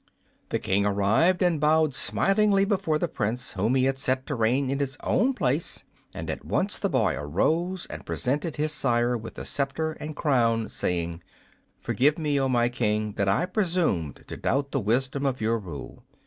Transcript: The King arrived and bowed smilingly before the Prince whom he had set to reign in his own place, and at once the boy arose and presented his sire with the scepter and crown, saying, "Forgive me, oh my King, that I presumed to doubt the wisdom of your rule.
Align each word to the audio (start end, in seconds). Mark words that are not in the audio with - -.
The 0.49 0.57
King 0.57 0.83
arrived 0.83 1.43
and 1.43 1.61
bowed 1.61 1.93
smilingly 1.93 2.65
before 2.65 2.97
the 2.97 3.07
Prince 3.07 3.53
whom 3.53 3.75
he 3.75 3.83
had 3.83 3.99
set 3.99 4.25
to 4.25 4.33
reign 4.33 4.71
in 4.71 4.79
his 4.79 4.97
own 5.03 5.35
place, 5.35 5.83
and 6.15 6.27
at 6.27 6.43
once 6.43 6.79
the 6.79 6.89
boy 6.89 7.13
arose 7.15 7.85
and 7.87 8.03
presented 8.03 8.55
his 8.55 8.71
sire 8.71 9.15
with 9.15 9.35
the 9.35 9.45
scepter 9.45 9.91
and 9.91 10.15
crown, 10.15 10.69
saying, 10.69 11.21
"Forgive 11.81 12.17
me, 12.17 12.39
oh 12.39 12.49
my 12.49 12.67
King, 12.67 13.13
that 13.13 13.29
I 13.29 13.45
presumed 13.45 14.23
to 14.25 14.37
doubt 14.37 14.71
the 14.71 14.79
wisdom 14.79 15.23
of 15.23 15.39
your 15.39 15.59
rule. 15.59 16.03